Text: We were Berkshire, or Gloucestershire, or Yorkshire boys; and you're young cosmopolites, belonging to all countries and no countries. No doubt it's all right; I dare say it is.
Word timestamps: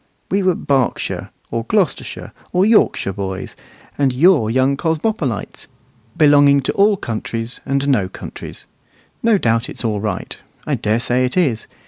We 0.31 0.41
were 0.41 0.55
Berkshire, 0.55 1.29
or 1.51 1.63
Gloucestershire, 1.65 2.31
or 2.51 2.65
Yorkshire 2.65 3.13
boys; 3.13 3.55
and 3.99 4.11
you're 4.11 4.49
young 4.49 4.75
cosmopolites, 4.75 5.67
belonging 6.17 6.61
to 6.61 6.73
all 6.73 6.97
countries 6.97 7.61
and 7.67 7.87
no 7.87 8.09
countries. 8.09 8.65
No 9.21 9.37
doubt 9.37 9.69
it's 9.69 9.85
all 9.85 9.99
right; 9.99 10.39
I 10.65 10.73
dare 10.73 10.99
say 10.99 11.23
it 11.23 11.37
is. 11.37 11.67